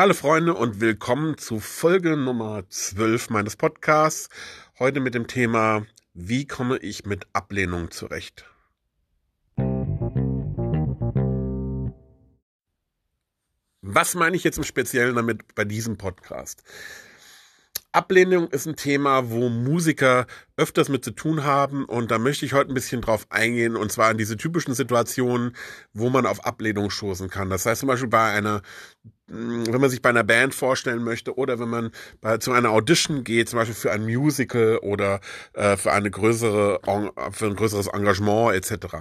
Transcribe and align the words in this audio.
Hallo 0.00 0.14
Freunde 0.14 0.54
und 0.54 0.80
willkommen 0.80 1.36
zu 1.36 1.60
Folge 1.60 2.16
Nummer 2.16 2.66
12 2.70 3.28
meines 3.28 3.56
Podcasts. 3.56 4.30
Heute 4.78 4.98
mit 4.98 5.14
dem 5.14 5.26
Thema, 5.26 5.84
wie 6.14 6.46
komme 6.46 6.78
ich 6.78 7.04
mit 7.04 7.26
Ablehnung 7.34 7.90
zurecht? 7.90 8.46
Was 13.82 14.14
meine 14.14 14.36
ich 14.36 14.42
jetzt 14.42 14.56
im 14.56 14.64
Speziellen 14.64 15.16
damit 15.16 15.54
bei 15.54 15.66
diesem 15.66 15.98
Podcast? 15.98 16.62
Ablehnung 17.92 18.48
ist 18.48 18.66
ein 18.66 18.76
Thema, 18.76 19.30
wo 19.30 19.48
Musiker 19.48 20.26
öfters 20.56 20.88
mit 20.88 21.04
zu 21.04 21.10
tun 21.10 21.42
haben 21.42 21.84
und 21.84 22.12
da 22.12 22.18
möchte 22.18 22.46
ich 22.46 22.52
heute 22.52 22.70
ein 22.70 22.74
bisschen 22.74 23.00
drauf 23.00 23.26
eingehen 23.30 23.76
und 23.76 23.90
zwar 23.90 24.12
in 24.12 24.18
diese 24.18 24.36
typischen 24.36 24.74
Situationen, 24.74 25.56
wo 25.92 26.08
man 26.08 26.24
auf 26.24 26.46
Ablehnung 26.46 26.90
stoßen 26.90 27.28
kann. 27.28 27.50
Das 27.50 27.66
heißt 27.66 27.80
zum 27.80 27.88
Beispiel 27.88 28.08
bei 28.08 28.30
einer, 28.30 28.62
wenn 29.30 29.80
man 29.80 29.90
sich 29.90 30.02
bei 30.02 30.10
einer 30.10 30.24
Band 30.24 30.54
vorstellen 30.54 31.04
möchte 31.04 31.36
oder 31.36 31.58
wenn 31.60 31.68
man 31.68 31.90
bei, 32.20 32.38
zu 32.38 32.52
einer 32.52 32.70
Audition 32.70 33.24
geht, 33.24 33.48
zum 33.48 33.58
Beispiel 33.58 33.74
für 33.74 33.92
ein 33.92 34.04
Musical 34.04 34.78
oder 34.78 35.20
äh, 35.52 35.76
für 35.76 35.92
eine 35.92 36.10
größere, 36.10 36.80
für 37.32 37.46
ein 37.46 37.56
größeres 37.56 37.86
Engagement 37.86 38.54
etc. 38.54 38.96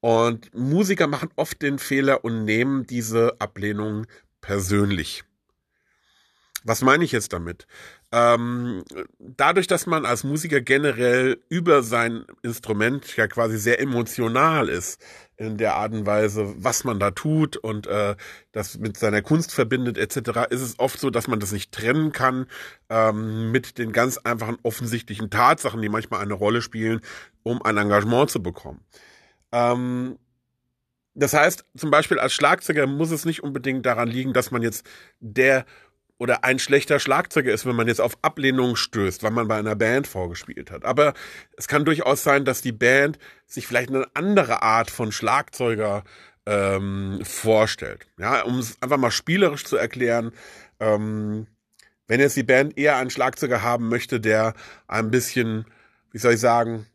Und 0.00 0.54
Musiker 0.54 1.06
machen 1.06 1.30
oft 1.36 1.60
den 1.62 1.78
Fehler 1.78 2.24
und 2.24 2.44
nehmen 2.44 2.86
diese 2.86 3.40
Ablehnung 3.40 4.06
persönlich. 4.40 5.24
Was 6.64 6.82
meine 6.82 7.04
ich 7.04 7.12
jetzt 7.12 7.32
damit? 7.32 7.66
Ähm, 8.12 8.84
dadurch, 9.18 9.66
dass 9.66 9.86
man 9.86 10.04
als 10.04 10.24
Musiker 10.24 10.60
generell 10.60 11.42
über 11.48 11.82
sein 11.82 12.24
Instrument 12.42 13.16
ja 13.16 13.26
quasi 13.28 13.56
sehr 13.56 13.80
emotional 13.80 14.68
ist 14.68 15.00
in 15.36 15.56
der 15.56 15.76
Art 15.76 15.92
und 15.92 16.04
Weise, 16.04 16.54
was 16.58 16.84
man 16.84 17.00
da 17.00 17.12
tut 17.12 17.56
und 17.56 17.86
äh, 17.86 18.14
das 18.52 18.78
mit 18.78 18.98
seiner 18.98 19.22
Kunst 19.22 19.52
verbindet 19.52 19.96
etc., 19.96 20.50
ist 20.50 20.60
es 20.60 20.78
oft 20.78 21.00
so, 21.00 21.08
dass 21.08 21.28
man 21.28 21.40
das 21.40 21.52
nicht 21.52 21.72
trennen 21.72 22.12
kann 22.12 22.46
ähm, 22.90 23.50
mit 23.52 23.78
den 23.78 23.92
ganz 23.92 24.18
einfachen 24.18 24.58
offensichtlichen 24.62 25.30
Tatsachen, 25.30 25.80
die 25.80 25.88
manchmal 25.88 26.20
eine 26.20 26.34
Rolle 26.34 26.60
spielen, 26.60 27.00
um 27.42 27.62
ein 27.62 27.78
Engagement 27.78 28.30
zu 28.30 28.42
bekommen. 28.42 28.84
Ähm, 29.52 30.18
das 31.14 31.32
heißt, 31.32 31.64
zum 31.76 31.90
Beispiel 31.90 32.18
als 32.18 32.32
Schlagzeuger 32.32 32.86
muss 32.86 33.10
es 33.10 33.24
nicht 33.24 33.42
unbedingt 33.42 33.84
daran 33.86 34.08
liegen, 34.08 34.32
dass 34.32 34.50
man 34.50 34.62
jetzt 34.62 34.86
der 35.20 35.64
oder 36.20 36.44
ein 36.44 36.58
schlechter 36.58 37.00
Schlagzeuger 37.00 37.50
ist, 37.50 37.64
wenn 37.64 37.74
man 37.74 37.88
jetzt 37.88 38.00
auf 38.00 38.18
Ablehnung 38.20 38.76
stößt, 38.76 39.22
weil 39.22 39.30
man 39.30 39.48
bei 39.48 39.56
einer 39.56 39.74
Band 39.74 40.06
vorgespielt 40.06 40.70
hat. 40.70 40.84
Aber 40.84 41.14
es 41.56 41.66
kann 41.66 41.86
durchaus 41.86 42.22
sein, 42.22 42.44
dass 42.44 42.60
die 42.60 42.72
Band 42.72 43.18
sich 43.46 43.66
vielleicht 43.66 43.88
eine 43.88 44.06
andere 44.12 44.62
Art 44.62 44.90
von 44.90 45.12
Schlagzeuger 45.12 46.04
ähm, 46.44 47.20
vorstellt. 47.24 48.06
Ja, 48.18 48.42
um 48.42 48.58
es 48.58 48.76
einfach 48.82 48.98
mal 48.98 49.10
spielerisch 49.10 49.64
zu 49.64 49.78
erklären, 49.78 50.32
ähm, 50.78 51.46
wenn 52.06 52.20
jetzt 52.20 52.36
die 52.36 52.42
Band 52.42 52.76
eher 52.76 52.96
einen 52.96 53.08
Schlagzeuger 53.08 53.62
haben 53.62 53.88
möchte, 53.88 54.20
der 54.20 54.52
ein 54.88 55.10
bisschen, 55.10 55.64
wie 56.12 56.18
soll 56.18 56.34
ich 56.34 56.40
sagen, 56.40 56.86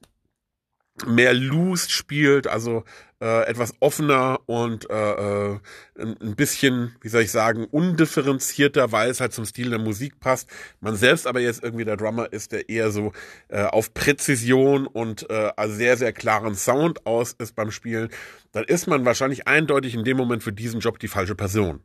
mehr 1.06 1.34
loose 1.34 1.90
spielt, 1.90 2.48
also 2.48 2.84
äh, 3.22 3.48
etwas 3.48 3.74
offener 3.80 4.40
und 4.46 4.90
äh, 4.90 5.54
äh, 5.54 5.60
ein 5.98 6.36
bisschen, 6.36 6.96
wie 7.02 7.10
soll 7.10 7.24
ich 7.24 7.32
sagen, 7.32 7.66
undifferenzierter, 7.66 8.92
weil 8.92 9.10
es 9.10 9.20
halt 9.20 9.34
zum 9.34 9.46
Stil 9.46 9.70
der 9.70 9.80
Musik 9.80 10.20
passt. 10.20 10.50
Man 10.80 10.96
selbst 10.96 11.28
aber 11.28 11.40
jetzt 11.40 11.64
irgendwie 11.64 11.86
der 11.86 11.98
Drummer 11.98 12.32
ist, 12.32 12.52
der 12.52 12.70
eher 12.70 12.92
so 12.92 13.12
äh, 13.50 13.64
auf 13.64 13.94
Präzision 13.94 14.88
und 14.88 15.30
äh, 15.30 15.52
sehr, 15.68 15.98
sehr 15.98 16.14
klaren 16.14 16.56
Sound 16.56 17.06
aus 17.06 17.34
ist 17.34 17.56
beim 17.56 17.72
Spielen, 17.72 18.10
dann 18.52 18.64
ist 18.64 18.88
man 18.88 19.06
wahrscheinlich 19.06 19.48
eindeutig 19.48 19.96
in 19.96 20.04
dem 20.04 20.18
Moment 20.18 20.44
für 20.44 20.54
diesen 20.54 20.80
Job 20.80 21.00
die 21.00 21.08
falsche 21.08 21.36
Person. 21.36 21.82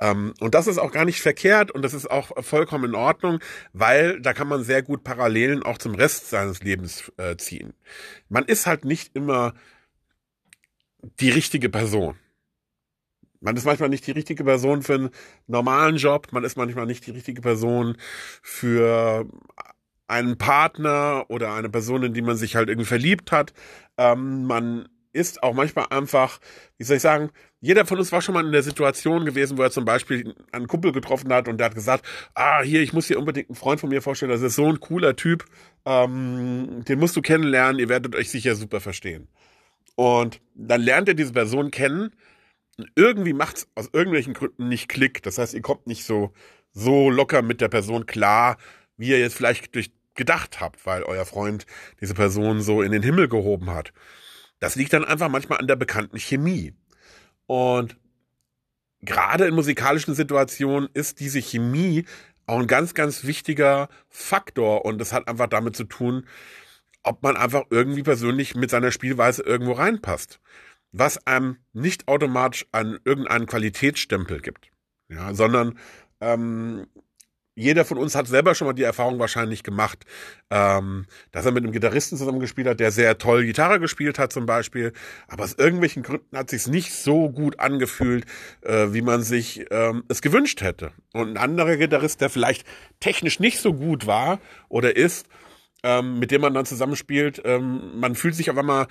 Ähm, 0.00 0.34
und 0.40 0.54
das 0.54 0.66
ist 0.66 0.78
auch 0.78 0.92
gar 0.92 1.04
nicht 1.04 1.20
verkehrt 1.20 1.70
und 1.70 1.82
das 1.82 1.94
ist 1.94 2.10
auch 2.10 2.30
vollkommen 2.42 2.86
in 2.86 2.94
Ordnung, 2.94 3.38
weil 3.72 4.20
da 4.20 4.32
kann 4.32 4.48
man 4.48 4.64
sehr 4.64 4.82
gut 4.82 5.04
Parallelen 5.04 5.62
auch 5.62 5.78
zum 5.78 5.94
Rest 5.94 6.30
seines 6.30 6.62
Lebens 6.62 7.12
äh, 7.18 7.36
ziehen. 7.36 7.74
Man 8.28 8.44
ist 8.44 8.66
halt 8.66 8.84
nicht 8.84 9.14
immer 9.14 9.54
die 11.20 11.30
richtige 11.30 11.68
Person. 11.68 12.16
Man 13.40 13.56
ist 13.56 13.64
manchmal 13.64 13.88
nicht 13.88 14.06
die 14.06 14.12
richtige 14.12 14.44
Person 14.44 14.82
für 14.82 14.94
einen 14.94 15.10
normalen 15.46 15.96
Job, 15.96 16.28
man 16.32 16.44
ist 16.44 16.56
manchmal 16.56 16.86
nicht 16.86 17.06
die 17.06 17.12
richtige 17.12 17.40
Person 17.40 17.96
für 18.42 19.26
einen 20.08 20.36
Partner 20.36 21.24
oder 21.28 21.54
eine 21.54 21.70
Person, 21.70 22.02
in 22.02 22.14
die 22.14 22.22
man 22.22 22.36
sich 22.36 22.56
halt 22.56 22.68
irgendwie 22.68 22.86
verliebt 22.86 23.32
hat. 23.32 23.54
Ähm, 23.96 24.44
man 24.44 24.88
ist 25.12 25.42
auch 25.42 25.54
manchmal 25.54 25.86
einfach, 25.90 26.38
wie 26.78 26.84
soll 26.84 26.96
ich 26.96 27.02
sagen, 27.02 27.30
jeder 27.60 27.84
von 27.84 27.98
uns 27.98 28.12
war 28.12 28.22
schon 28.22 28.34
mal 28.34 28.44
in 28.44 28.52
der 28.52 28.62
Situation 28.62 29.24
gewesen, 29.24 29.58
wo 29.58 29.62
er 29.62 29.70
zum 29.70 29.84
Beispiel 29.84 30.34
einen 30.52 30.66
Kumpel 30.66 30.92
getroffen 30.92 31.32
hat 31.32 31.48
und 31.48 31.58
der 31.58 31.66
hat 31.66 31.74
gesagt, 31.74 32.06
ah, 32.34 32.62
hier, 32.62 32.80
ich 32.80 32.92
muss 32.92 33.06
hier 33.06 33.18
unbedingt 33.18 33.50
einen 33.50 33.56
Freund 33.56 33.80
von 33.80 33.90
mir 33.90 34.02
vorstellen, 34.02 34.30
das 34.30 34.42
ist 34.42 34.54
so 34.54 34.66
ein 34.66 34.80
cooler 34.80 35.16
Typ, 35.16 35.44
ähm, 35.84 36.84
den 36.88 36.98
musst 36.98 37.16
du 37.16 37.22
kennenlernen, 37.22 37.80
ihr 37.80 37.88
werdet 37.88 38.14
euch 38.14 38.30
sicher 38.30 38.54
super 38.54 38.80
verstehen. 38.80 39.28
Und 39.96 40.40
dann 40.54 40.80
lernt 40.80 41.08
er 41.08 41.14
diese 41.14 41.32
Person 41.32 41.70
kennen 41.70 42.14
und 42.78 42.90
irgendwie 42.94 43.34
macht 43.34 43.58
es 43.58 43.68
aus 43.74 43.90
irgendwelchen 43.92 44.32
Gründen 44.32 44.68
nicht 44.68 44.88
Klick. 44.88 45.22
Das 45.22 45.36
heißt, 45.36 45.52
ihr 45.52 45.60
kommt 45.60 45.86
nicht 45.86 46.04
so, 46.04 46.32
so 46.72 47.10
locker 47.10 47.42
mit 47.42 47.60
der 47.60 47.68
Person 47.68 48.06
klar, 48.06 48.56
wie 48.96 49.08
ihr 49.08 49.18
jetzt 49.18 49.34
vielleicht 49.34 49.74
durch 49.74 49.90
gedacht 50.14 50.60
habt, 50.60 50.84
weil 50.86 51.02
euer 51.02 51.24
Freund 51.24 51.66
diese 52.00 52.14
Person 52.14 52.60
so 52.60 52.82
in 52.82 52.92
den 52.92 53.02
Himmel 53.02 53.28
gehoben 53.28 53.70
hat. 53.70 53.92
Das 54.60 54.76
liegt 54.76 54.92
dann 54.92 55.04
einfach 55.04 55.28
manchmal 55.28 55.58
an 55.58 55.66
der 55.66 55.76
bekannten 55.76 56.18
Chemie. 56.18 56.74
Und 57.46 57.96
gerade 59.02 59.46
in 59.46 59.54
musikalischen 59.54 60.14
Situationen 60.14 60.88
ist 60.94 61.20
diese 61.20 61.40
Chemie 61.40 62.04
auch 62.46 62.60
ein 62.60 62.66
ganz, 62.66 62.94
ganz 62.94 63.24
wichtiger 63.24 63.88
Faktor. 64.08 64.84
Und 64.84 64.98
das 64.98 65.12
hat 65.12 65.28
einfach 65.28 65.48
damit 65.48 65.76
zu 65.76 65.84
tun, 65.84 66.26
ob 67.02 67.22
man 67.22 67.36
einfach 67.36 67.64
irgendwie 67.70 68.02
persönlich 68.02 68.54
mit 68.54 68.70
seiner 68.70 68.92
Spielweise 68.92 69.42
irgendwo 69.42 69.72
reinpasst. 69.72 70.40
Was 70.92 71.26
einem 71.26 71.56
nicht 71.72 72.08
automatisch 72.08 72.66
an 72.72 72.98
irgendeinen 73.04 73.46
Qualitätsstempel 73.46 74.40
gibt. 74.40 74.70
Ja, 75.08 75.34
sondern 75.34 75.78
ähm, 76.20 76.86
jeder 77.60 77.84
von 77.84 77.98
uns 77.98 78.14
hat 78.14 78.26
selber 78.26 78.54
schon 78.54 78.66
mal 78.66 78.72
die 78.72 78.82
Erfahrung 78.82 79.18
wahrscheinlich 79.18 79.62
gemacht, 79.62 80.04
ähm, 80.50 81.06
dass 81.30 81.44
er 81.44 81.52
mit 81.52 81.62
einem 81.62 81.72
Gitarristen 81.72 82.16
zusammengespielt 82.16 82.66
hat, 82.66 82.80
der 82.80 82.90
sehr 82.90 83.18
toll 83.18 83.44
Gitarre 83.44 83.80
gespielt 83.80 84.18
hat 84.18 84.32
zum 84.32 84.46
Beispiel, 84.46 84.92
aber 85.28 85.44
aus 85.44 85.54
irgendwelchen 85.54 86.02
Gründen 86.02 86.36
hat 86.36 86.50
sich 86.50 86.66
nicht 86.66 86.92
so 86.92 87.30
gut 87.30 87.60
angefühlt, 87.60 88.24
äh, 88.62 88.88
wie 88.92 89.02
man 89.02 89.22
sich 89.22 89.66
ähm, 89.70 90.04
es 90.08 90.22
gewünscht 90.22 90.62
hätte. 90.62 90.92
Und 91.12 91.30
ein 91.30 91.36
anderer 91.36 91.76
Gitarrist, 91.76 92.20
der 92.20 92.30
vielleicht 92.30 92.66
technisch 92.98 93.40
nicht 93.40 93.58
so 93.58 93.74
gut 93.74 94.06
war 94.06 94.40
oder 94.68 94.96
ist, 94.96 95.26
ähm, 95.82 96.18
mit 96.18 96.30
dem 96.30 96.40
man 96.40 96.54
dann 96.54 96.66
zusammenspielt, 96.66 97.42
ähm, 97.44 97.98
man 97.98 98.14
fühlt 98.14 98.34
sich 98.34 98.50
auf 98.50 98.58
einmal 98.58 98.86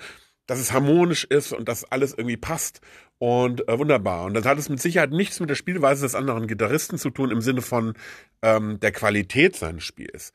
dass 0.46 0.58
es 0.58 0.72
harmonisch 0.72 1.24
ist 1.24 1.52
und 1.52 1.68
dass 1.68 1.84
alles 1.84 2.12
irgendwie 2.12 2.36
passt 2.36 2.80
und 3.18 3.68
äh, 3.68 3.78
wunderbar. 3.78 4.24
Und 4.24 4.34
das 4.34 4.46
hat 4.46 4.58
es 4.58 4.68
mit 4.68 4.80
Sicherheit 4.80 5.10
nichts 5.10 5.40
mit 5.40 5.50
der 5.50 5.54
Spielweise 5.54 6.02
des 6.02 6.14
anderen 6.14 6.46
Gitarristen 6.46 6.98
zu 6.98 7.10
tun 7.10 7.30
im 7.30 7.40
Sinne 7.40 7.62
von 7.62 7.94
ähm, 8.42 8.80
der 8.80 8.92
Qualität 8.92 9.56
seines 9.56 9.84
Spiels. 9.84 10.32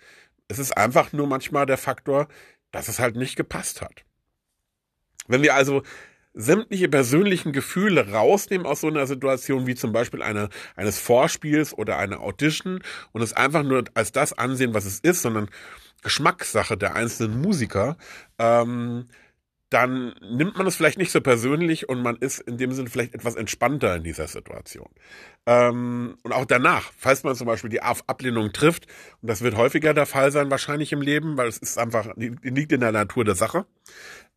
Es 0.48 0.60
ist 0.60 0.78
einfach 0.78 1.12
nur 1.12 1.28
manchmal 1.28 1.66
der 1.66 1.78
Faktor, 1.78 2.28
dass 2.72 2.88
es 2.88 3.00
halt 3.00 3.16
nicht 3.16 3.36
gepasst 3.36 3.82
hat. 3.82 4.06
Wenn 5.28 5.42
wir 5.42 5.56
also 5.56 5.82
sämtliche 6.36 6.90
persönlichen 6.90 7.54
Gefühle 7.54 8.12
rausnehmen 8.12 8.68
aus 8.68 8.82
so 8.82 8.88
einer 8.88 9.08
Situation, 9.08 9.66
wie 9.66 9.76
zum 9.76 9.94
Beispiel 9.94 10.22
eine, 10.22 10.50
eines 10.76 11.00
Vorspiels 11.00 11.74
oder 11.74 11.98
eine 11.98 12.20
Audition 12.20 12.84
und 13.14 13.22
es 13.22 13.34
einfach 13.34 13.64
nur 13.64 13.86
als 13.94 14.12
das 14.12 14.34
ansehen, 14.34 14.74
was 14.74 14.86
es 14.86 15.00
ist, 15.00 15.22
sondern 15.22 15.50
Geschmackssache 16.04 16.78
der 16.78 16.96
einzelnen 16.96 17.42
Musiker, 17.42 17.98
ähm, 18.38 19.08
dann 19.76 20.16
nimmt 20.22 20.58
man 20.58 20.68
es 20.68 20.78
vielleicht 20.78 20.98
nicht 20.98 21.12
so 21.12 21.20
persönlich 21.20 21.90
und 21.90 22.02
man 22.02 22.16
ist 22.16 22.40
in 22.40 22.58
dem 22.58 22.72
Sinne 22.72 22.90
vielleicht 22.90 23.14
etwas 23.14 23.36
entspannter 23.36 23.98
in 23.98 24.04
dieser 24.04 24.26
Situation. 24.26 24.88
Ähm, 25.46 26.16
und 26.24 26.32
auch 26.32 26.46
danach, 26.46 26.94
falls 26.98 27.26
man 27.26 27.36
zum 27.36 27.46
Beispiel 27.46 27.70
die 27.70 27.82
Ablehnung 27.82 28.54
trifft, 28.54 28.88
und 29.22 29.30
das 29.30 29.42
wird 29.42 29.58
häufiger 29.58 29.94
der 29.94 30.06
Fall 30.06 30.32
sein 30.32 30.50
wahrscheinlich 30.50 30.94
im 30.94 31.02
Leben, 31.02 31.36
weil 31.36 31.50
es 31.50 31.58
ist 31.58 31.78
einfach, 31.78 32.08
liegt 32.16 32.72
in 32.72 32.80
der 32.80 32.94
Natur 32.94 33.26
der 33.26 33.36
Sache, 33.36 33.66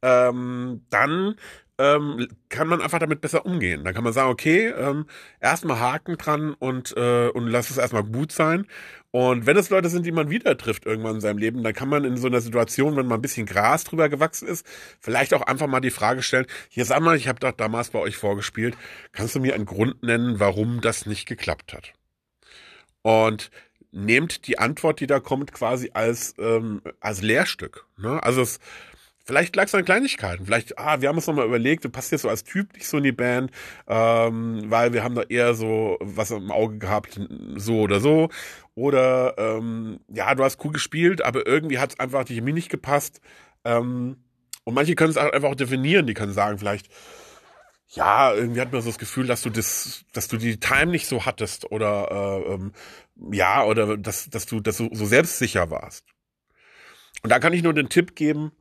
ähm, 0.02 0.84
dann 0.90 1.36
ähm, 1.78 2.26
kann 2.48 2.66
man 2.66 2.82
einfach 2.82 2.98
damit 2.98 3.20
besser 3.20 3.46
umgehen. 3.46 3.84
Dann 3.84 3.94
kann 3.94 4.04
man 4.04 4.12
sagen, 4.12 4.30
okay, 4.30 4.68
ähm, 4.68 5.06
erstmal 5.40 5.78
Haken 5.78 6.16
dran 6.16 6.54
und, 6.54 6.96
äh, 6.96 7.28
und 7.28 7.46
lass 7.46 7.70
es 7.70 7.78
erstmal 7.78 8.04
gut 8.04 8.32
sein. 8.32 8.66
Und 9.10 9.46
wenn 9.46 9.56
es 9.56 9.70
Leute 9.70 9.88
sind, 9.88 10.04
die 10.04 10.12
man 10.12 10.28
wieder 10.28 10.58
trifft 10.58 10.84
irgendwann 10.84 11.16
in 11.16 11.20
seinem 11.20 11.38
Leben, 11.38 11.62
dann 11.62 11.72
kann 11.72 11.88
man 11.88 12.04
in 12.04 12.16
so 12.16 12.26
einer 12.26 12.40
Situation, 12.40 12.96
wenn 12.96 13.06
mal 13.06 13.14
ein 13.14 13.22
bisschen 13.22 13.46
Gras 13.46 13.84
drüber 13.84 14.08
gewachsen 14.08 14.48
ist, 14.48 14.66
vielleicht 15.00 15.32
auch 15.32 15.42
einfach 15.42 15.66
mal 15.66 15.80
die 15.80 15.90
Frage 15.90 16.22
stellen, 16.22 16.46
hier 16.68 16.84
sag 16.84 17.00
mal, 17.00 17.16
ich 17.16 17.28
habe 17.28 17.40
doch 17.40 17.52
damals 17.52 17.90
bei 17.90 18.00
euch 18.00 18.16
vorgespielt, 18.16 18.76
kannst 19.12 19.34
du 19.34 19.40
mir 19.40 19.54
einen 19.54 19.66
Grund 19.66 20.02
nennen, 20.02 20.40
warum 20.40 20.80
das 20.80 21.06
nicht 21.06 21.26
geklappt 21.26 21.72
hat? 21.72 21.94
Und 23.02 23.50
nehmt 23.92 24.46
die 24.46 24.58
Antwort, 24.58 25.00
die 25.00 25.06
da 25.06 25.20
kommt, 25.20 25.52
quasi 25.52 25.90
als, 25.94 26.34
ähm, 26.38 26.82
als 27.00 27.22
Lehrstück. 27.22 27.86
Ne? 27.96 28.22
Also 28.22 28.42
es 28.42 28.58
Vielleicht 29.28 29.56
lag 29.56 29.66
es 29.66 29.74
an 29.74 29.84
Kleinigkeiten. 29.84 30.46
Vielleicht, 30.46 30.78
ah, 30.78 31.02
wir 31.02 31.10
haben 31.10 31.16
uns 31.16 31.26
nochmal 31.26 31.44
überlegt, 31.44 31.84
du 31.84 31.90
passt 31.90 32.12
jetzt 32.12 32.22
so 32.22 32.30
als 32.30 32.44
Typ 32.44 32.72
nicht 32.72 32.88
so 32.88 32.96
in 32.96 33.02
die 33.02 33.12
Band, 33.12 33.50
ähm, 33.86 34.62
weil 34.68 34.94
wir 34.94 35.04
haben 35.04 35.14
da 35.14 35.20
eher 35.20 35.52
so 35.52 35.98
was 36.00 36.30
im 36.30 36.50
Auge 36.50 36.78
gehabt, 36.78 37.20
so 37.56 37.80
oder 37.80 38.00
so. 38.00 38.30
Oder 38.74 39.34
ähm, 39.36 40.00
ja, 40.08 40.34
du 40.34 40.44
hast 40.44 40.64
cool 40.64 40.72
gespielt, 40.72 41.22
aber 41.22 41.46
irgendwie 41.46 41.78
hat 41.78 41.90
es 41.90 42.00
einfach 42.00 42.24
die 42.24 42.36
Chemie 42.36 42.54
nicht 42.54 42.70
gepasst. 42.70 43.20
Ähm, 43.66 44.16
und 44.64 44.72
manche 44.72 44.94
können 44.94 45.10
es 45.10 45.18
einfach 45.18 45.50
auch 45.50 45.54
definieren, 45.54 46.06
die 46.06 46.14
können 46.14 46.32
sagen, 46.32 46.56
vielleicht, 46.56 46.88
ja, 47.88 48.32
irgendwie 48.32 48.62
hat 48.62 48.72
man 48.72 48.80
so 48.80 48.88
das 48.88 48.98
Gefühl, 48.98 49.26
dass 49.26 49.42
du 49.42 49.50
das, 49.50 50.06
dass 50.14 50.28
du 50.28 50.38
die 50.38 50.58
Time 50.58 50.86
nicht 50.86 51.06
so 51.06 51.26
hattest 51.26 51.70
oder 51.70 52.44
äh, 52.46 52.54
ähm, 52.54 52.72
ja, 53.30 53.62
oder 53.62 53.98
dass, 53.98 54.30
dass 54.30 54.46
du, 54.46 54.60
dass 54.60 54.78
du 54.78 54.88
so 54.90 55.04
selbstsicher 55.04 55.70
warst. 55.70 56.06
Und 57.22 57.28
da 57.28 57.38
kann 57.40 57.52
ich 57.52 57.62
nur 57.62 57.74
den 57.74 57.90
Tipp 57.90 58.16
geben, 58.16 58.52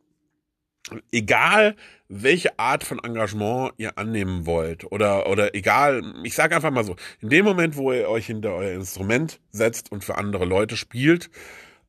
egal 1.11 1.75
welche 2.09 2.57
Art 2.57 2.83
von 2.83 2.99
Engagement 3.03 3.73
ihr 3.77 3.97
annehmen 3.97 4.45
wollt 4.45 4.89
oder 4.91 5.29
oder 5.29 5.53
egal, 5.55 6.01
ich 6.23 6.35
sage 6.35 6.55
einfach 6.55 6.71
mal 6.71 6.85
so, 6.85 6.95
in 7.21 7.29
dem 7.29 7.45
Moment, 7.45 7.75
wo 7.75 7.91
ihr 7.91 8.09
euch 8.09 8.27
hinter 8.27 8.53
euer 8.53 8.73
Instrument 8.73 9.39
setzt 9.51 9.91
und 9.91 10.03
für 10.03 10.17
andere 10.17 10.45
Leute 10.45 10.77
spielt, 10.77 11.29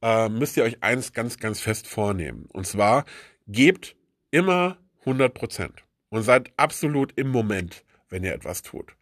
äh, 0.02 0.28
müsst 0.28 0.56
ihr 0.56 0.64
euch 0.64 0.82
eins 0.82 1.12
ganz 1.12 1.38
ganz 1.38 1.60
fest 1.60 1.86
vornehmen 1.86 2.46
und 2.52 2.66
zwar 2.66 3.04
gebt 3.46 3.96
immer 4.30 4.78
100 5.00 5.32
Prozent 5.32 5.84
und 6.10 6.22
seid 6.22 6.52
absolut 6.56 7.12
im 7.16 7.28
Moment, 7.28 7.84
wenn 8.08 8.24
ihr 8.24 8.34
etwas 8.34 8.62
tut. 8.62 8.96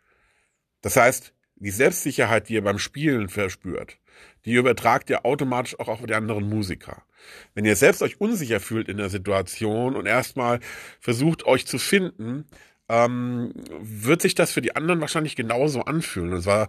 Das 0.83 0.97
heißt, 0.97 1.33
die 1.57 1.71
Selbstsicherheit, 1.71 2.49
die 2.49 2.55
ihr 2.55 2.65
beim 2.65 2.79
Spielen 2.79 3.29
verspürt, 3.29 3.99
die 4.45 4.55
übertragt 4.55 5.11
ihr 5.11 5.25
automatisch 5.25 5.79
auch 5.79 5.89
auf 5.89 6.05
die 6.05 6.15
anderen 6.15 6.49
Musiker. 6.49 7.03
Wenn 7.55 7.65
ihr 7.65 7.77
selbst 7.77 8.03
euch 8.03 8.21
unsicher 8.21 8.61
fühlt 8.61 8.89
in 8.89 8.99
der 8.99 9.11
Situation 9.11 9.97
und 9.97 10.07
erstmal 10.07 10.61
versucht 11.01 11.47
euch 11.47 11.67
zu 11.67 11.79
finden, 11.79 12.45
ähm, 12.89 13.53
wird 13.81 14.23
sich 14.23 14.35
das 14.35 14.53
für 14.53 14.61
die 14.61 14.77
anderen 14.77 15.01
wahrscheinlich 15.01 15.35
genauso 15.35 15.83
anfühlen. 15.83 16.33
Es 16.33 16.47
war 16.47 16.69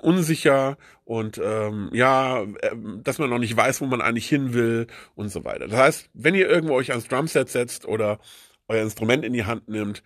unsicher 0.00 0.76
und 1.04 1.40
ähm, 1.42 1.88
ja, 1.92 2.42
äh, 2.42 2.76
dass 3.02 3.18
man 3.18 3.30
noch 3.30 3.38
nicht 3.38 3.56
weiß, 3.56 3.80
wo 3.80 3.86
man 3.86 4.02
eigentlich 4.02 4.28
hin 4.28 4.52
will 4.52 4.86
und 5.14 5.30
so 5.30 5.44
weiter. 5.44 5.66
Das 5.66 5.78
heißt, 5.78 6.10
wenn 6.12 6.34
ihr 6.34 6.48
irgendwo 6.48 6.74
euch 6.74 6.90
ans 6.90 7.08
Drumset 7.08 7.48
setzt 7.48 7.86
oder 7.86 8.18
euer 8.68 8.82
Instrument 8.82 9.24
in 9.24 9.32
die 9.32 9.46
Hand 9.46 9.68
nimmt, 9.68 10.02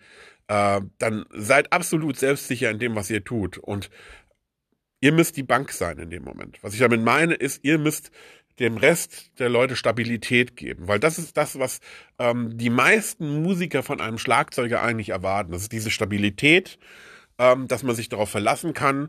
äh, 0.47 0.81
dann 0.97 1.25
seid 1.31 1.73
absolut 1.73 2.17
selbstsicher 2.17 2.71
in 2.71 2.79
dem, 2.79 2.95
was 2.95 3.09
ihr 3.09 3.23
tut 3.23 3.57
und 3.57 3.89
ihr 5.01 5.11
müsst 5.11 5.37
die 5.37 5.43
Bank 5.43 5.71
sein 5.71 5.97
in 5.97 6.09
dem 6.09 6.23
Moment. 6.23 6.57
Was 6.61 6.73
ich 6.73 6.79
damit 6.79 7.01
meine, 7.01 7.33
ist, 7.33 7.63
ihr 7.63 7.77
müsst 7.77 8.11
dem 8.59 8.77
Rest 8.77 9.31
der 9.39 9.49
Leute 9.49 9.75
Stabilität 9.75 10.57
geben, 10.57 10.87
weil 10.87 10.99
das 10.99 11.17
ist 11.17 11.37
das, 11.37 11.57
was 11.59 11.79
ähm, 12.17 12.57
die 12.57 12.69
meisten 12.69 13.41
Musiker 13.41 13.83
von 13.83 14.01
einem 14.01 14.17
Schlagzeuger 14.17 14.81
eigentlich 14.81 15.09
erwarten. 15.09 15.53
Das 15.53 15.61
ist 15.61 15.71
diese 15.71 15.91
Stabilität, 15.91 16.77
ähm, 17.37 17.67
dass 17.67 17.83
man 17.83 17.95
sich 17.95 18.09
darauf 18.09 18.29
verlassen 18.29 18.73
kann 18.73 19.07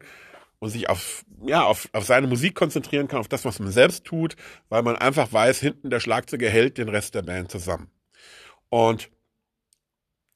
und 0.61 0.69
sich 0.69 0.89
auf 0.89 1.25
ja 1.45 1.65
auf, 1.65 1.89
auf 1.93 2.05
seine 2.05 2.29
Musik 2.29 2.55
konzentrieren 2.55 3.09
kann, 3.09 3.19
auf 3.19 3.29
das, 3.29 3.45
was 3.45 3.59
man 3.59 3.73
selbst 3.73 4.05
tut, 4.05 4.37
weil 4.69 4.83
man 4.83 4.97
einfach 4.97 5.33
weiß, 5.33 5.59
hinten 5.59 5.91
der 5.91 6.01
Schlagzeuger 6.01 6.49
hält 6.49 6.79
den 6.79 6.89
Rest 6.89 7.15
der 7.15 7.23
Band 7.23 7.51
zusammen. 7.51 7.91
Und 8.69 9.11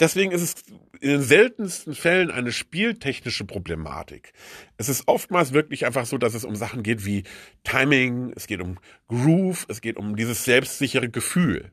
Deswegen 0.00 0.32
ist 0.32 0.42
es 0.42 0.54
in 1.00 1.10
den 1.10 1.22
seltensten 1.22 1.94
Fällen 1.94 2.30
eine 2.30 2.50
spieltechnische 2.50 3.44
Problematik. 3.44 4.32
Es 4.76 4.88
ist 4.88 5.06
oftmals 5.06 5.52
wirklich 5.52 5.86
einfach 5.86 6.06
so, 6.06 6.18
dass 6.18 6.34
es 6.34 6.44
um 6.44 6.56
Sachen 6.56 6.82
geht 6.82 7.04
wie 7.04 7.22
Timing, 7.62 8.32
es 8.34 8.46
geht 8.46 8.60
um 8.60 8.78
Groove, 9.06 9.66
es 9.68 9.80
geht 9.80 9.96
um 9.96 10.16
dieses 10.16 10.44
selbstsichere 10.44 11.08
Gefühl. 11.08 11.70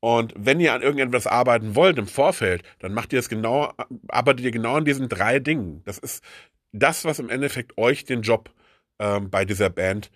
Und 0.00 0.32
wenn 0.36 0.60
ihr 0.60 0.74
an 0.74 0.82
irgendetwas 0.82 1.26
arbeiten 1.26 1.74
wollt 1.74 1.98
im 1.98 2.06
Vorfeld, 2.06 2.62
dann 2.78 2.92
macht 2.92 3.12
ihr 3.12 3.18
es 3.18 3.28
genau, 3.28 3.72
arbeitet 4.08 4.44
ihr 4.44 4.50
genau 4.50 4.76
an 4.76 4.84
diesen 4.84 5.08
drei 5.08 5.38
Dingen. 5.38 5.82
Das 5.84 5.98
ist 5.98 6.24
das, 6.72 7.04
was 7.04 7.18
im 7.18 7.28
Endeffekt 7.28 7.76
euch 7.78 8.04
den 8.04 8.22
Job 8.22 8.50
ähm, 8.98 9.30
bei 9.30 9.44
dieser 9.44 9.70
Band 9.70 10.10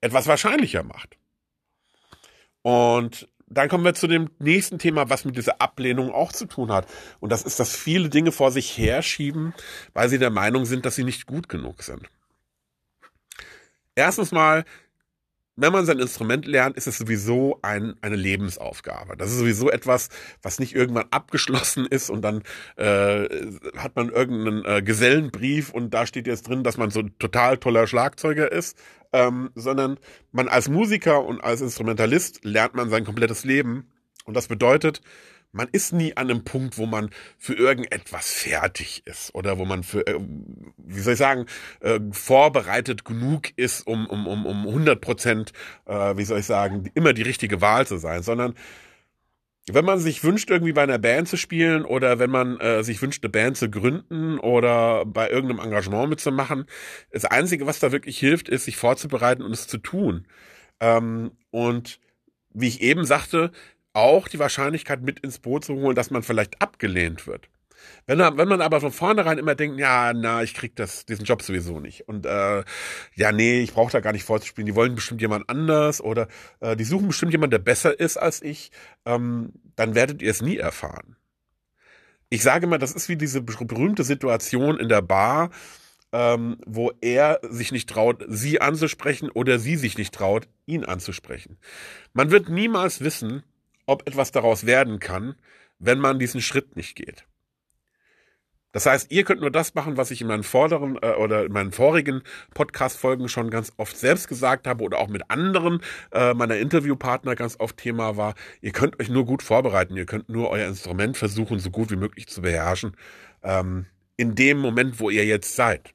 etwas 0.00 0.26
wahrscheinlicher 0.26 0.82
macht. 0.82 1.18
Und 2.62 3.28
dann 3.50 3.68
kommen 3.68 3.84
wir 3.84 3.94
zu 3.94 4.06
dem 4.06 4.30
nächsten 4.38 4.78
Thema, 4.78 5.10
was 5.10 5.24
mit 5.24 5.36
dieser 5.36 5.60
Ablehnung 5.60 6.12
auch 6.12 6.32
zu 6.32 6.46
tun 6.46 6.70
hat. 6.72 6.86
Und 7.20 7.30
das 7.32 7.42
ist, 7.42 7.58
dass 7.60 7.74
viele 7.74 8.08
Dinge 8.08 8.32
vor 8.32 8.52
sich 8.52 8.76
herschieben, 8.76 9.54
weil 9.94 10.08
sie 10.08 10.18
der 10.18 10.30
Meinung 10.30 10.64
sind, 10.64 10.84
dass 10.84 10.96
sie 10.96 11.04
nicht 11.04 11.26
gut 11.26 11.48
genug 11.48 11.82
sind. 11.82 12.02
Erstens 13.94 14.30
mal, 14.30 14.64
wenn 15.60 15.72
man 15.72 15.86
sein 15.86 15.98
Instrument 15.98 16.46
lernt, 16.46 16.76
ist 16.76 16.86
es 16.86 16.98
sowieso 16.98 17.58
ein, 17.62 17.96
eine 18.00 18.14
Lebensaufgabe. 18.14 19.16
Das 19.16 19.32
ist 19.32 19.38
sowieso 19.38 19.70
etwas, 19.70 20.08
was 20.40 20.60
nicht 20.60 20.72
irgendwann 20.72 21.06
abgeschlossen 21.10 21.84
ist 21.84 22.10
und 22.10 22.22
dann 22.22 22.42
äh, 22.76 23.28
hat 23.76 23.96
man 23.96 24.10
irgendeinen 24.10 24.64
äh, 24.64 24.82
Gesellenbrief 24.82 25.70
und 25.70 25.92
da 25.92 26.06
steht 26.06 26.28
jetzt 26.28 26.46
drin, 26.46 26.62
dass 26.62 26.76
man 26.76 26.90
so 26.90 27.00
ein 27.00 27.18
total 27.18 27.58
toller 27.58 27.88
Schlagzeuger 27.88 28.52
ist, 28.52 28.78
ähm, 29.12 29.50
sondern 29.54 29.98
man 30.32 30.48
als 30.48 30.68
Musiker 30.68 31.24
und 31.24 31.40
als 31.40 31.60
Instrumentalist 31.60 32.44
lernt 32.44 32.74
man 32.74 32.90
sein 32.90 33.04
komplettes 33.04 33.44
Leben. 33.44 33.90
Und 34.24 34.34
das 34.34 34.48
bedeutet, 34.48 35.00
man 35.52 35.68
ist 35.72 35.92
nie 35.92 36.16
an 36.16 36.30
einem 36.30 36.44
Punkt, 36.44 36.76
wo 36.76 36.86
man 36.86 37.10
für 37.38 37.54
irgendetwas 37.54 38.30
fertig 38.30 39.02
ist 39.06 39.34
oder 39.34 39.58
wo 39.58 39.64
man 39.64 39.82
für, 39.82 40.06
äh, 40.06 40.18
wie 40.76 41.00
soll 41.00 41.14
ich 41.14 41.18
sagen, 41.18 41.46
äh, 41.80 41.98
vorbereitet 42.12 43.04
genug 43.04 43.56
ist, 43.56 43.86
um, 43.86 44.06
um, 44.06 44.26
um, 44.26 44.44
um 44.44 44.66
100 44.66 45.00
Prozent, 45.00 45.52
äh, 45.86 46.16
wie 46.16 46.24
soll 46.24 46.40
ich 46.40 46.46
sagen, 46.46 46.90
immer 46.94 47.14
die 47.14 47.22
richtige 47.22 47.60
Wahl 47.60 47.86
zu 47.86 47.96
sein, 47.96 48.22
sondern 48.22 48.54
wenn 49.74 49.84
man 49.84 49.98
sich 49.98 50.24
wünscht, 50.24 50.50
irgendwie 50.50 50.72
bei 50.72 50.82
einer 50.82 50.98
Band 50.98 51.28
zu 51.28 51.36
spielen 51.36 51.84
oder 51.84 52.18
wenn 52.18 52.30
man 52.30 52.58
äh, 52.60 52.82
sich 52.82 53.00
wünscht, 53.02 53.24
eine 53.24 53.30
Band 53.30 53.56
zu 53.56 53.70
gründen 53.70 54.38
oder 54.38 55.04
bei 55.06 55.30
irgendeinem 55.30 55.64
Engagement 55.64 56.10
mitzumachen, 56.10 56.66
das 57.10 57.24
Einzige, 57.24 57.66
was 57.66 57.78
da 57.78 57.92
wirklich 57.92 58.18
hilft, 58.18 58.48
ist, 58.48 58.64
sich 58.64 58.76
vorzubereiten 58.76 59.42
und 59.42 59.52
es 59.52 59.66
zu 59.66 59.78
tun. 59.78 60.26
Ähm, 60.80 61.32
und 61.50 62.00
wie 62.52 62.68
ich 62.68 62.80
eben 62.80 63.04
sagte, 63.04 63.52
auch 63.92 64.28
die 64.28 64.38
Wahrscheinlichkeit 64.38 65.02
mit 65.02 65.20
ins 65.20 65.38
Boot 65.38 65.64
zu 65.64 65.74
holen, 65.74 65.96
dass 65.96 66.10
man 66.10 66.22
vielleicht 66.22 66.60
abgelehnt 66.62 67.26
wird. 67.26 67.48
Wenn, 68.06 68.18
wenn 68.18 68.48
man 68.48 68.60
aber 68.60 68.80
von 68.80 68.92
vornherein 68.92 69.38
immer 69.38 69.54
denkt, 69.54 69.78
ja, 69.78 70.12
na, 70.14 70.42
ich 70.42 70.54
krieg 70.54 70.74
das, 70.76 71.06
diesen 71.06 71.24
Job 71.24 71.42
sowieso 71.42 71.80
nicht. 71.80 72.08
Und 72.08 72.26
äh, 72.26 72.64
ja, 73.14 73.32
nee, 73.32 73.60
ich 73.60 73.72
brauche 73.72 73.92
da 73.92 74.00
gar 74.00 74.12
nicht 74.12 74.24
vorzuspielen. 74.24 74.66
Die 74.66 74.74
wollen 74.74 74.94
bestimmt 74.94 75.20
jemand 75.20 75.48
anders 75.48 76.00
oder 76.00 76.28
äh, 76.60 76.76
die 76.76 76.84
suchen 76.84 77.08
bestimmt 77.08 77.32
jemand, 77.32 77.52
der 77.52 77.58
besser 77.58 77.98
ist 77.98 78.16
als 78.16 78.42
ich, 78.42 78.70
ähm, 79.04 79.52
dann 79.76 79.94
werdet 79.94 80.22
ihr 80.22 80.30
es 80.30 80.42
nie 80.42 80.56
erfahren. 80.56 81.16
Ich 82.30 82.42
sage 82.42 82.66
mal, 82.66 82.78
das 82.78 82.92
ist 82.92 83.08
wie 83.08 83.16
diese 83.16 83.40
berühmte 83.40 84.04
Situation 84.04 84.78
in 84.78 84.88
der 84.88 85.00
Bar, 85.00 85.50
ähm, 86.12 86.58
wo 86.66 86.92
er 87.00 87.40
sich 87.42 87.72
nicht 87.72 87.88
traut, 87.88 88.24
sie 88.28 88.60
anzusprechen 88.60 89.30
oder 89.30 89.58
sie 89.58 89.76
sich 89.76 89.98
nicht 89.98 90.14
traut, 90.14 90.48
ihn 90.66 90.84
anzusprechen. 90.84 91.58
Man 92.12 92.30
wird 92.30 92.48
niemals 92.48 93.02
wissen, 93.02 93.42
ob 93.86 94.06
etwas 94.06 94.32
daraus 94.32 94.66
werden 94.66 94.98
kann, 94.98 95.36
wenn 95.78 95.98
man 95.98 96.18
diesen 96.18 96.40
Schritt 96.40 96.76
nicht 96.76 96.96
geht. 96.96 97.26
Das 98.72 98.84
heißt, 98.84 99.10
ihr 99.10 99.24
könnt 99.24 99.40
nur 99.40 99.50
das 99.50 99.74
machen, 99.74 99.96
was 99.96 100.10
ich 100.10 100.20
in 100.20 100.26
meinen 100.26 100.42
vorderen 100.42 100.98
äh, 101.00 101.12
oder 101.12 101.46
in 101.46 101.52
meinen 101.52 101.72
vorigen 101.72 102.22
Podcast-Folgen 102.52 103.28
schon 103.28 103.50
ganz 103.50 103.72
oft 103.78 103.96
selbst 103.96 104.28
gesagt 104.28 104.66
habe 104.66 104.84
oder 104.84 104.98
auch 104.98 105.08
mit 105.08 105.30
anderen 105.30 105.80
äh, 106.12 106.34
meiner 106.34 106.56
Interviewpartner 106.56 107.34
ganz 107.34 107.56
oft 107.58 107.78
Thema 107.78 108.16
war. 108.18 108.34
Ihr 108.60 108.72
könnt 108.72 109.00
euch 109.00 109.08
nur 109.08 109.24
gut 109.24 109.42
vorbereiten. 109.42 109.96
Ihr 109.96 110.06
könnt 110.06 110.28
nur 110.28 110.50
euer 110.50 110.68
Instrument 110.68 111.16
versuchen, 111.16 111.58
so 111.58 111.70
gut 111.70 111.90
wie 111.90 111.96
möglich 111.96 112.28
zu 112.28 112.42
beherrschen. 112.42 112.94
Ähm, 113.42 113.86
in 114.16 114.34
dem 114.34 114.58
Moment, 114.58 115.00
wo 115.00 115.08
ihr 115.08 115.24
jetzt 115.24 115.56
seid. 115.56 115.94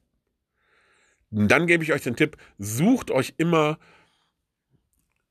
Und 1.29 1.49
dann 1.49 1.67
gebe 1.67 1.83
ich 1.83 1.93
euch 1.93 2.01
den 2.01 2.15
Tipp, 2.15 2.37
sucht 2.57 3.11
euch 3.11 3.35
immer 3.37 3.77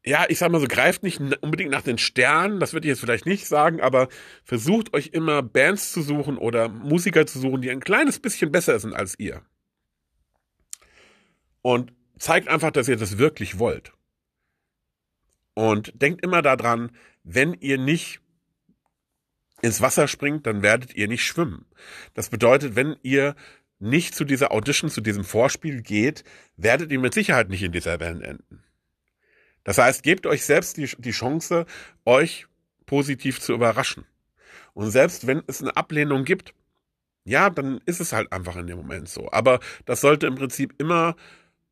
ja, 0.04 0.26
ich 0.28 0.38
sag 0.38 0.50
mal 0.50 0.61
so, 0.61 0.66
greift 0.66 1.02
nicht 1.02 1.21
unbedingt 1.42 1.71
nach 1.71 1.82
den 1.82 1.99
Sternen, 1.99 2.59
das 2.59 2.73
würde 2.73 2.87
ich 2.87 2.90
jetzt 2.90 3.00
vielleicht 3.00 3.26
nicht 3.26 3.47
sagen, 3.47 3.80
aber 3.80 4.09
versucht 4.44 4.94
euch 4.94 5.09
immer 5.09 5.42
Bands 5.42 5.92
zu 5.92 6.02
suchen 6.02 6.38
oder 6.38 6.68
Musiker 6.68 7.26
zu 7.26 7.38
suchen, 7.38 7.62
die 7.62 7.71
ein 7.71 7.80
kleines 7.80 8.18
bisschen 8.18 8.50
besser 8.50 8.78
sind 8.80 8.94
als 8.94 9.18
ihr. 9.18 9.42
Und 11.62 11.92
zeigt 12.18 12.49
einfach, 12.49 12.73
dass 12.73 12.88
ihr 12.88 12.97
das 12.97 13.18
wirklich 13.18 13.61
wollt. 13.61 13.92
Und 15.54 15.92
denkt 16.00 16.25
immer 16.25 16.42
daran, 16.42 16.90
wenn 17.23 17.54
ihr 17.54 17.78
nicht 17.78 18.21
ins 19.61 19.80
Wasser 19.80 20.09
springt, 20.09 20.47
dann 20.47 20.62
werdet 20.62 20.97
ihr 20.97 21.06
nicht 21.06 21.25
schwimmen. 21.25 21.66
Das 22.14 22.30
bedeutet, 22.30 22.75
wenn 22.75 22.97
ihr 23.02 23.37
nicht 23.78 24.14
zu 24.16 24.25
dieser 24.25 24.50
Audition, 24.50 24.90
zu 24.90 25.00
diesem 25.00 25.25
Vorspiel 25.25 25.82
geht, 25.82 26.25
werdet 26.56 26.90
ihr 26.90 26.99
mit 26.99 27.14
Sicherheit 27.14 27.49
nicht 27.49 27.62
in 27.62 27.73
dieser 27.73 27.99
Band 27.99 28.23
enden. 28.23 28.64
Das 29.64 29.78
heißt, 29.78 30.02
gebt 30.02 30.26
euch 30.26 30.45
selbst 30.45 30.76
die, 30.76 30.88
die 30.99 31.11
Chance, 31.12 31.66
euch 32.04 32.47
positiv 32.87 33.40
zu 33.40 33.52
überraschen. 33.52 34.04
Und 34.75 34.90
selbst 34.90 35.26
wenn 35.26 35.42
es 35.47 35.61
eine 35.61 35.76
Ablehnung 35.76 36.25
gibt, 36.25 36.54
ja, 37.25 37.50
dann 37.50 37.81
ist 37.87 38.00
es 38.00 38.12
halt 38.12 38.33
einfach 38.33 38.57
in 38.57 38.66
dem 38.66 38.78
Moment 38.78 39.09
so. 39.09 39.31
Aber 39.31 39.61
das 39.85 40.00
sollte 40.00 40.26
im 40.26 40.35
Prinzip 40.35 40.75
immer, 40.78 41.14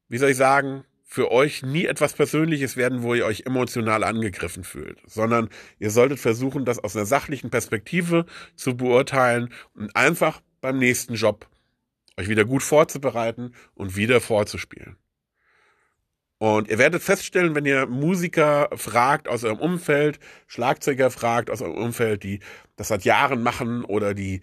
wie 0.08 0.18
soll 0.18 0.30
ich 0.30 0.36
sagen, 0.36 0.84
für 1.04 1.32
euch 1.32 1.64
nie 1.64 1.86
etwas 1.86 2.12
Persönliches 2.12 2.76
werden, 2.76 3.02
wo 3.02 3.14
ihr 3.14 3.26
euch 3.26 3.44
emotional 3.44 4.04
angegriffen 4.04 4.62
fühlt, 4.62 5.00
sondern 5.06 5.48
ihr 5.80 5.90
solltet 5.90 6.20
versuchen, 6.20 6.64
das 6.64 6.78
aus 6.78 6.94
einer 6.94 7.04
sachlichen 7.04 7.50
Perspektive 7.50 8.26
zu 8.54 8.76
beurteilen 8.76 9.52
und 9.74 9.94
einfach 9.96 10.40
beim 10.60 10.78
nächsten 10.78 11.14
Job 11.14 11.48
euch 12.16 12.28
wieder 12.28 12.44
gut 12.44 12.62
vorzubereiten 12.62 13.54
und 13.74 13.96
wieder 13.96 14.20
vorzuspielen. 14.20 14.96
Und 16.40 16.68
ihr 16.68 16.78
werdet 16.78 17.02
feststellen, 17.02 17.54
wenn 17.54 17.66
ihr 17.66 17.84
Musiker 17.84 18.70
fragt 18.74 19.28
aus 19.28 19.44
eurem 19.44 19.58
Umfeld, 19.58 20.18
Schlagzeuger 20.46 21.10
fragt 21.10 21.50
aus 21.50 21.60
eurem 21.60 21.76
Umfeld, 21.76 22.22
die 22.22 22.40
das 22.76 22.88
seit 22.88 23.04
Jahren 23.04 23.42
machen 23.42 23.84
oder 23.84 24.14
die 24.14 24.40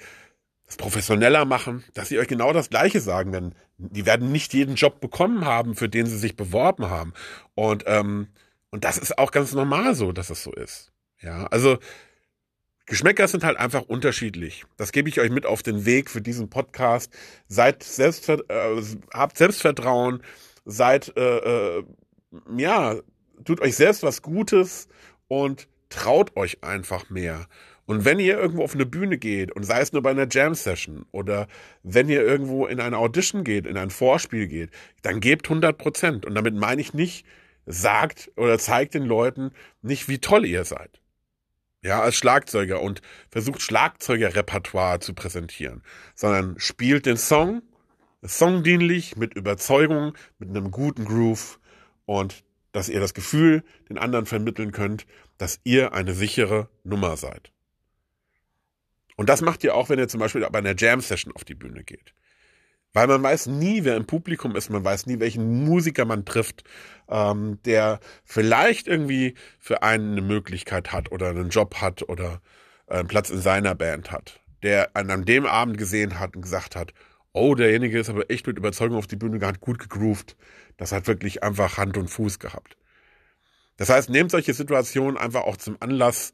das 0.68 0.78
professioneller 0.78 1.46
machen, 1.46 1.84
dass 1.96 2.10
sie 2.10 2.20
euch 2.20 2.28
genau 2.28 2.54
das 2.54 2.70
Gleiche 2.70 3.02
sagen 3.02 3.34
werden. 3.34 3.56
Die 3.80 4.06
werden 4.06 4.32
nicht 4.32 4.54
jeden 4.54 4.76
Job 4.76 5.00
bekommen 5.00 5.46
haben, 5.46 5.74
für 5.74 5.90
den 5.90 6.06
sie 6.06 6.20
sich 6.20 6.36
beworben 6.36 6.88
haben. 6.88 7.14
Und, 7.56 7.86
ähm, 7.88 8.28
und 8.70 8.84
das 8.84 9.00
ist 9.00 9.18
auch 9.18 9.32
ganz 9.32 9.54
normal 9.54 9.96
so, 9.96 10.12
dass 10.12 10.30
es 10.30 10.44
so 10.44 10.54
ist. 10.54 10.92
Ja, 11.20 11.48
also 11.48 11.80
Geschmäcker 12.86 13.28
sind 13.28 13.44
halt 13.44 13.58
einfach 13.58 13.82
unterschiedlich. 13.82 14.66
Das 14.78 14.92
gebe 14.92 15.10
ich 15.10 15.20
euch 15.20 15.32
mit 15.32 15.48
auf 15.48 15.64
den 15.64 15.86
Weg 15.86 16.12
für 16.12 16.22
diesen 16.22 16.52
Podcast. 16.52 17.12
Seid 17.48 17.82
Selbstver 17.82 18.40
äh, 18.50 18.84
habt 19.12 19.38
Selbstvertrauen, 19.38 20.22
seid 20.68 21.16
äh, 21.18 21.78
äh, 21.78 21.84
ja, 22.58 22.96
tut 23.46 23.62
euch 23.62 23.76
selbst 23.76 24.04
was 24.04 24.22
Gutes 24.22 24.88
und 25.28 25.68
traut 25.90 26.36
euch 26.36 26.64
einfach 26.64 27.10
mehr. 27.10 27.48
Und 27.86 28.04
wenn 28.04 28.20
ihr 28.20 28.38
irgendwo 28.38 28.64
auf 28.64 28.76
eine 28.76 28.86
Bühne 28.86 29.18
geht 29.18 29.54
und 29.54 29.64
sei 29.64 29.80
es 29.80 29.94
nur 29.94 30.02
bei 30.02 30.12
einer 30.12 30.28
Jam-Session 30.30 31.06
oder 31.12 31.48
wenn 31.84 32.10
ihr 32.10 32.22
irgendwo 32.22 32.68
in 32.68 32.82
eine 32.82 32.98
Audition 32.98 33.46
geht, 33.46 33.66
in 33.66 33.78
ein 33.78 33.90
Vorspiel 33.90 34.48
geht, 34.48 34.72
dann 35.04 35.22
gebt 35.22 35.46
100 35.46 35.78
Prozent. 35.78 36.26
Und 36.26 36.36
damit 36.36 36.54
meine 36.54 36.82
ich 36.82 36.94
nicht, 36.94 37.26
sagt 37.66 38.30
oder 38.36 38.60
zeigt 38.60 38.94
den 38.94 39.04
Leuten 39.04 39.52
nicht, 39.82 40.10
wie 40.10 40.20
toll 40.20 40.46
ihr 40.46 40.66
seid. 40.66 41.02
Ja, 41.82 42.02
als 42.02 42.16
Schlagzeuger 42.16 42.82
und 42.82 43.02
versucht 43.30 43.62
Schlagzeugerrepertoire 43.62 45.00
zu 45.00 45.14
präsentieren, 45.14 45.82
sondern 46.14 46.60
spielt 46.60 47.06
den 47.06 47.18
Song, 47.18 47.62
songdienlich, 48.28 49.16
mit 49.16 49.34
Überzeugung, 49.34 50.14
mit 50.40 50.50
einem 50.50 50.72
guten 50.72 51.06
Groove 51.06 51.60
und 52.06 52.44
dass 52.72 52.90
ihr 52.90 53.00
das 53.00 53.14
Gefühl 53.14 53.64
den 53.90 53.98
anderen 53.98 54.26
vermitteln 54.26 54.72
könnt, 54.72 55.08
dass 55.38 55.60
ihr 55.64 55.94
eine 55.94 56.14
sichere 56.14 56.70
Nummer 56.84 57.18
seid. 57.18 57.52
Und 59.16 59.30
das 59.30 59.42
macht 59.42 59.64
ihr 59.64 59.76
auch, 59.76 59.90
wenn 59.90 60.00
ihr 60.00 60.08
zum 60.08 60.20
Beispiel 60.20 60.48
bei 60.52 60.60
einer 60.60 60.76
Jam-Session 60.78 61.34
auf 61.36 61.44
die 61.44 61.56
Bühne 61.56 61.84
geht. 61.84 62.14
Weil 62.94 63.08
man 63.08 63.22
weiß 63.22 63.48
nie, 63.48 63.84
wer 63.84 63.98
im 63.98 64.06
Publikum 64.06 64.56
ist, 64.56 64.70
man 64.70 64.84
weiß 64.84 65.06
nie, 65.08 65.20
welchen 65.20 65.66
Musiker 65.66 66.06
man 66.06 66.26
trifft, 66.26 66.64
ähm, 67.10 67.60
der 67.66 68.00
vielleicht 68.24 68.88
irgendwie 68.88 69.36
für 69.60 69.84
einen 69.84 70.14
eine 70.14 70.22
Möglichkeit 70.22 70.92
hat 70.92 71.12
oder 71.12 71.30
einen 71.30 71.50
Job 71.50 71.82
hat 71.82 72.08
oder 72.08 72.42
einen 72.88 73.08
Platz 73.08 73.30
in 73.30 73.42
seiner 73.42 73.76
Band 73.76 74.12
hat, 74.12 74.40
der 74.64 74.96
einen 74.96 75.12
an 75.12 75.26
dem 75.26 75.46
Abend 75.46 75.78
gesehen 75.78 76.20
hat 76.20 76.36
und 76.36 76.42
gesagt 76.42 76.76
hat, 76.76 76.94
oh, 77.34 77.56
derjenige 77.56 78.00
ist 78.00 78.10
aber 78.10 78.30
echt 78.30 78.48
mit 78.48 78.58
Überzeugung 78.58 78.98
auf 78.98 79.08
die 79.08 79.16
Bühne 79.16 79.40
gehabt, 79.40 79.62
gut 79.62 79.80
gegroovt. 79.80 80.36
Das 80.78 80.92
hat 80.92 81.08
wirklich 81.08 81.44
einfach 81.44 81.78
Hand 81.78 81.98
und 81.98 82.10
Fuß 82.10 82.40
gehabt. 82.40 82.78
Das 83.78 83.90
heißt, 83.90 84.10
nehmt 84.10 84.32
solche 84.32 84.54
Situationen 84.54 85.18
einfach 85.18 85.42
auch 85.42 85.58
zum 85.58 85.78
Anlass, 85.80 86.34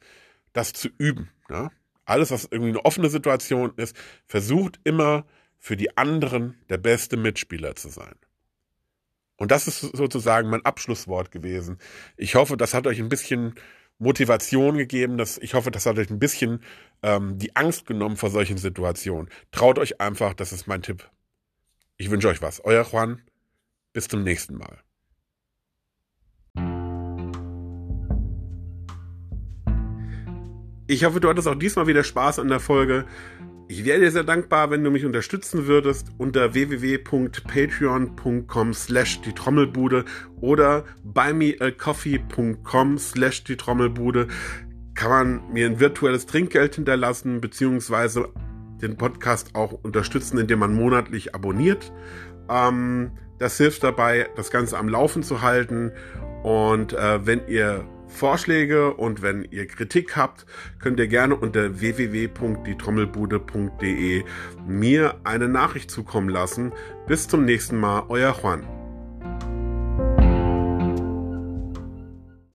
das 0.54 0.74
zu 0.74 0.90
üben. 0.98 1.30
Ja? 1.50 1.72
alles, 2.06 2.32
was 2.32 2.46
irgendwie 2.50 2.70
eine 2.70 2.86
offene 2.86 3.10
Situation 3.10 3.74
ist, 3.78 3.96
versucht 4.26 4.80
immer 4.84 5.26
für 5.60 5.78
die 5.78 5.98
anderen 5.98 6.58
der 6.70 6.78
beste 6.78 7.18
Mitspieler 7.18 7.76
zu 7.76 7.90
sein. 7.90 8.16
Und 9.38 9.52
das 9.52 9.68
ist 9.68 9.80
sozusagen 9.80 10.50
mein 10.50 10.66
Abschlusswort 10.66 11.32
gewesen. 11.32 11.80
Ich 12.18 12.36
hoffe, 12.36 12.58
das 12.58 12.74
hat 12.74 12.88
euch 12.88 13.00
ein 13.00 13.10
bisschen 13.10 13.56
Motivation 14.04 14.78
gegeben. 14.78 15.18
Dass, 15.18 15.38
ich 15.38 15.56
hoffe, 15.56 15.72
das 15.72 15.86
hat 15.86 15.98
euch 15.98 16.10
ein 16.10 16.20
bisschen 16.20 16.62
ähm, 17.02 17.38
die 17.40 17.56
Angst 17.56 17.88
genommen 17.88 18.18
vor 18.18 18.30
solchen 18.30 18.58
Situationen. 18.58 19.30
Traut 19.52 19.80
euch 19.80 20.00
einfach, 20.00 20.34
das 20.34 20.54
ist 20.54 20.68
mein 20.68 20.84
Tipp. 20.84 21.10
Ich 21.98 22.12
wünsche 22.12 22.28
euch 22.28 22.42
was. 22.42 22.64
Euer 22.64 22.86
Juan. 22.86 23.22
Bis 23.94 24.08
zum 24.08 24.24
nächsten 24.24 24.58
Mal. 24.58 24.80
Ich 30.88 31.06
hoffe, 31.06 31.20
du 31.20 31.30
hattest 31.30 31.48
auch 31.48 31.56
diesmal 31.56 31.88
wieder 31.88 32.04
Spaß 32.04 32.40
an 32.40 32.50
der 32.50 32.60
Folge. 32.60 33.06
Ich 33.70 33.86
wäre 33.86 34.02
dir 34.02 34.12
sehr 34.12 34.26
dankbar, 34.26 34.72
wenn 34.72 34.84
du 34.84 34.92
mich 34.92 35.06
unterstützen 35.06 35.68
würdest 35.68 36.08
unter 36.18 36.54
www.patreon.com 36.54 38.74
slash 38.74 39.22
die 39.22 39.32
Trommelbude 39.34 40.04
oder 40.42 40.84
buymeacoffee.com 41.04 42.98
slash 42.98 43.46
die 43.46 43.56
Trommelbude 43.56 44.28
kann 44.96 45.10
man 45.10 45.42
mir 45.52 45.66
ein 45.66 45.80
virtuelles 45.80 46.26
Trinkgeld 46.26 46.76
hinterlassen, 46.76 47.42
beziehungsweise 47.42 48.30
den 48.82 48.98
Podcast 48.98 49.56
auch 49.56 49.72
unterstützen, 49.72 50.38
indem 50.38 50.60
man 50.60 50.74
monatlich 50.74 51.34
abonniert. 51.34 51.92
Ähm, 52.50 53.12
das 53.40 53.58
hilft 53.58 53.84
dabei, 53.84 54.28
das 54.36 54.52
Ganze 54.52 54.78
am 54.78 54.90
Laufen 54.90 55.24
zu 55.24 55.42
halten. 55.42 55.92
Und 56.44 56.94
äh, 56.94 57.26
wenn 57.26 57.48
ihr 57.48 57.86
Vorschläge 58.14 58.94
und 58.94 59.22
wenn 59.22 59.46
ihr 59.50 59.68
Kritik 59.68 60.16
habt, 60.16 60.46
könnt 60.80 60.98
ihr 61.00 61.08
gerne 61.08 61.36
unter 61.36 61.80
www.dietrommelbude.de 61.80 64.24
mir 64.68 65.16
eine 65.24 65.50
Nachricht 65.50 65.90
zukommen 65.92 66.30
lassen. 66.30 66.72
Bis 67.08 67.28
zum 67.28 67.46
nächsten 67.46 67.80
Mal, 67.80 68.04
euer 68.10 68.36
Juan. 68.42 68.83